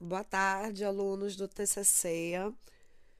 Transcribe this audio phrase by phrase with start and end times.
[0.00, 2.34] Boa tarde, alunos do TCC.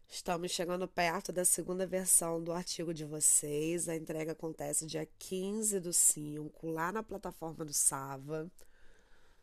[0.09, 3.89] Estamos chegando perto da segunda versão do artigo de vocês.
[3.89, 8.49] A entrega acontece dia 15 do 5, lá na plataforma do Sava.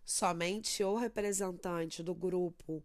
[0.06, 2.82] Somente o representante do grupo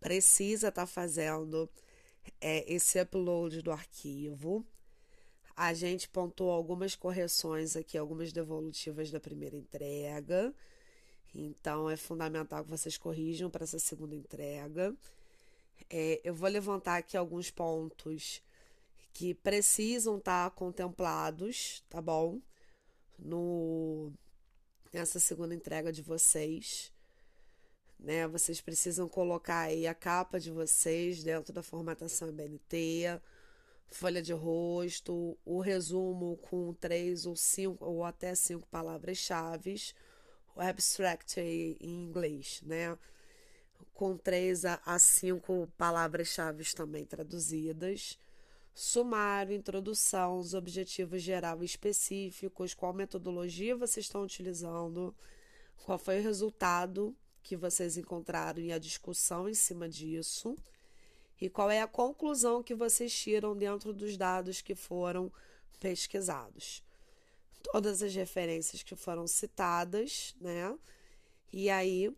[0.00, 1.68] precisa estar tá fazendo
[2.40, 4.64] é, esse upload do arquivo.
[5.54, 10.54] A gente pontuou algumas correções aqui, algumas devolutivas da primeira entrega.
[11.34, 14.94] Então, é fundamental que vocês corrijam para essa segunda entrega.
[15.90, 18.40] É, eu vou levantar aqui alguns pontos
[19.12, 22.40] que precisam estar tá contemplados, tá bom?
[23.18, 24.12] No,
[24.92, 26.92] nessa segunda entrega de vocês.
[27.98, 28.28] Né?
[28.28, 33.20] Vocês precisam colocar aí a capa de vocês dentro da formatação BNT,
[33.88, 39.76] folha de rosto, o resumo com três ou cinco ou até cinco palavras-chave
[40.54, 42.96] o abstract em inglês, né?
[43.92, 48.18] Com três a cinco palavras-chave também traduzidas.
[48.74, 55.14] Sumário, introdução, os objetivos geral e específicos, qual metodologia vocês estão utilizando,
[55.84, 60.56] qual foi o resultado que vocês encontraram e a discussão em cima disso,
[61.40, 65.30] e qual é a conclusão que vocês tiram dentro dos dados que foram
[65.78, 66.82] pesquisados
[67.64, 70.76] todas as referências que foram citadas, né?
[71.52, 72.14] E aí,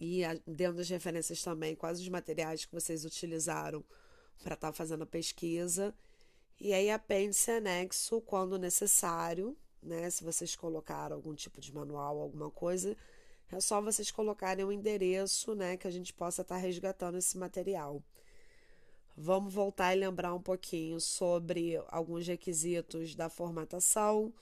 [0.00, 3.84] e dentro das referências também, quais os materiais que vocês utilizaram
[4.42, 5.94] para estar tá fazendo a pesquisa.
[6.60, 10.10] E aí, apêndice anexo quando necessário, né?
[10.10, 12.96] Se vocês colocaram algum tipo de manual, alguma coisa,
[13.50, 15.76] é só vocês colocarem o um endereço, né?
[15.76, 18.02] Que a gente possa estar tá resgatando esse material.
[19.16, 24.32] Vamos voltar e lembrar um pouquinho sobre alguns requisitos da formatação.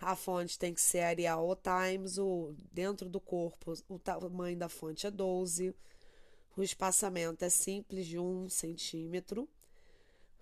[0.00, 4.68] A fonte tem que ser Arial ou Times, o, dentro do corpo o tamanho da
[4.68, 5.74] fonte é 12,
[6.56, 9.48] o espaçamento é simples de 1 centímetro,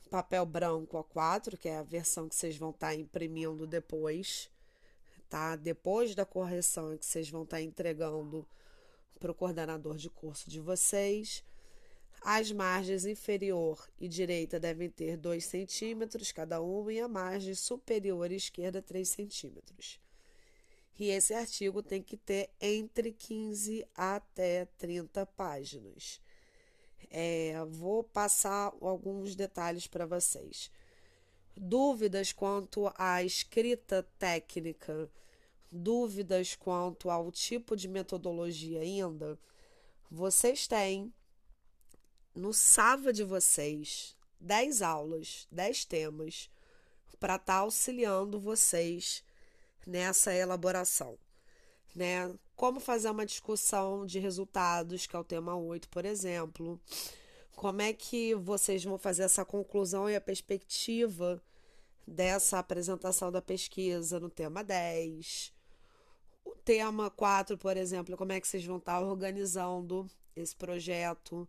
[0.09, 4.49] papel branco A4, que é a versão que vocês vão estar imprimindo depois,
[5.29, 5.57] tá?
[5.57, 8.47] Depois da correção é que vocês vão estar entregando
[9.19, 11.45] para o coordenador de curso de vocês.
[12.31, 18.31] As margens inferior e direita devem ter 2 centímetros cada uma e a margem superior
[18.31, 19.99] e esquerda 3 centímetros.
[20.99, 26.21] E esse artigo tem que ter entre 15 até 30 páginas.
[27.11, 30.71] É, vou passar alguns detalhes para vocês.
[31.57, 35.11] Dúvidas quanto à escrita técnica,
[35.73, 39.39] dúvidas quanto ao tipo de metodologia ainda,
[40.11, 41.11] vocês têm
[42.39, 46.49] no Sava de vocês 10 aulas, 10 temas
[47.19, 49.25] para estar tá auxiliando vocês
[49.85, 51.19] nessa elaboração.
[51.95, 52.33] Né?
[52.55, 56.81] Como fazer uma discussão de resultados, que é o tema 8, por exemplo.
[57.57, 61.43] Como é que vocês vão fazer essa conclusão e a perspectiva
[62.07, 65.53] dessa apresentação da pesquisa no tema 10.
[66.45, 71.49] O tema 4, por exemplo, como é que vocês vão estar tá organizando esse projeto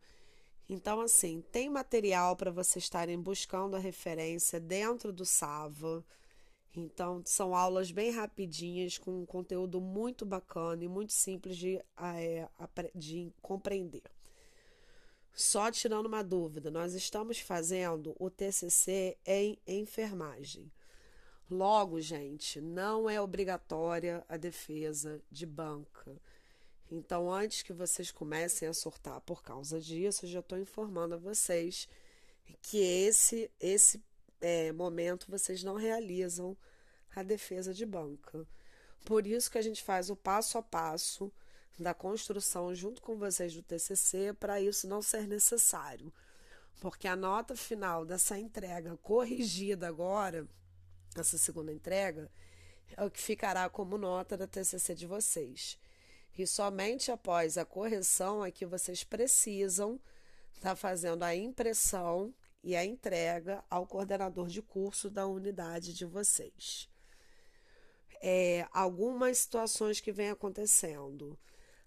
[0.69, 6.06] então, assim, tem material para vocês estarem buscando a referência dentro do Sava.
[6.75, 12.47] Então, são aulas bem rapidinhas, com um conteúdo muito bacana e muito simples de, é,
[12.94, 14.03] de compreender.
[15.34, 20.72] Só tirando uma dúvida, nós estamos fazendo o TCC em enfermagem.
[21.50, 26.16] Logo, gente, não é obrigatória a defesa de banca.
[26.91, 31.17] Então, antes que vocês comecem a surtar por causa disso, eu já estou informando a
[31.17, 31.88] vocês
[32.63, 34.03] que esse, esse
[34.41, 36.57] é, momento vocês não realizam
[37.16, 38.45] a defesa de banca.
[39.05, 41.31] Por isso que a gente faz o passo a passo
[41.77, 46.11] da construção junto com vocês do TCC para isso não ser necessário.
[46.81, 50.47] Porque a nota final dessa entrega corrigida agora,
[51.16, 52.31] essa segunda entrega,
[52.97, 55.77] é o que ficará como nota da TCC de vocês
[56.39, 60.00] que somente após a correção é que vocês precisam
[60.56, 62.33] estar tá fazendo a impressão
[62.63, 66.88] e a entrega ao coordenador de curso da unidade de vocês.
[68.21, 71.38] É, algumas situações que vêm acontecendo.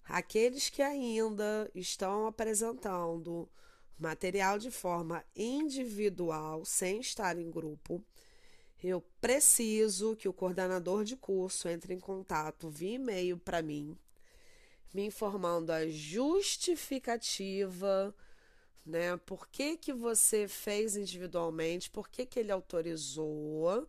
[0.05, 3.49] Aqueles que ainda estão apresentando
[3.99, 8.05] material de forma individual, sem estar em grupo,
[8.85, 13.97] eu preciso que o coordenador de curso entre em contato via e-mail para mim
[14.93, 18.15] me informando a justificativa,
[18.85, 19.17] né?
[19.19, 23.89] Por que, que você fez individualmente, por que, que ele autorizou,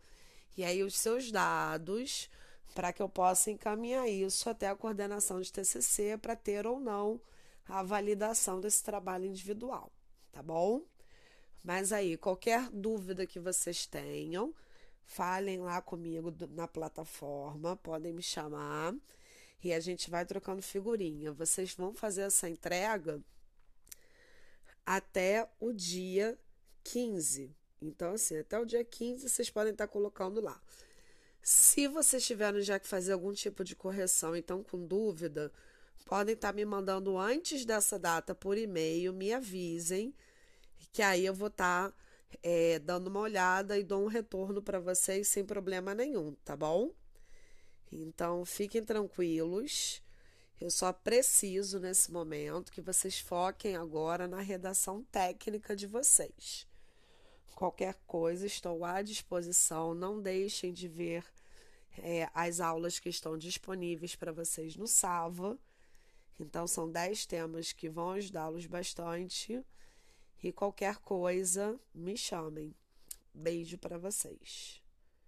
[0.58, 2.30] e aí os seus dados,
[2.74, 7.20] para que eu possa encaminhar isso até a coordenação de TCC para ter ou não
[7.68, 9.92] a validação desse trabalho individual,
[10.32, 10.82] tá bom?
[11.64, 14.54] Mas aí, qualquer dúvida que vocês tenham,
[15.06, 18.94] falem lá comigo na plataforma, podem me chamar
[19.64, 21.32] e a gente vai trocando figurinha.
[21.32, 23.22] Vocês vão fazer essa entrega
[24.86, 26.38] até o dia
[26.84, 27.56] 15.
[27.82, 30.62] Então, assim, até o dia 15 vocês podem estar colocando lá.
[31.42, 35.52] Se vocês tiverem já que fazer algum tipo de correção, então com dúvida,
[36.06, 40.14] podem estar me mandando antes dessa data por e-mail, me avisem,
[40.94, 41.94] que aí eu vou estar
[42.42, 46.94] é, dando uma olhada e dou um retorno para vocês sem problema nenhum, tá bom?
[47.96, 50.02] Então fiquem tranquilos.
[50.60, 56.68] Eu só preciso nesse momento que vocês foquem agora na redação técnica de vocês.
[57.56, 59.94] Qualquer coisa, estou à disposição.
[59.94, 61.24] Não deixem de ver
[61.98, 65.58] é, as aulas que estão disponíveis para vocês no Sava.
[66.40, 69.64] Então, são 10 temas que vão ajudá-los bastante.
[70.42, 72.74] E qualquer coisa, me chamem.
[73.34, 74.83] Beijo para vocês.